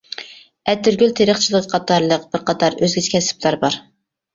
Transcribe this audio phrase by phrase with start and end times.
[0.73, 3.85] ئەتىرگۈل تېرىقچىلىقى قاتارلىق بىر قاتار ئۆزگىچە كەسىپلەر بار.